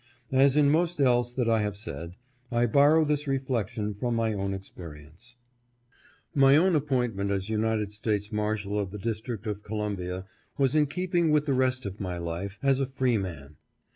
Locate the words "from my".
3.93-4.33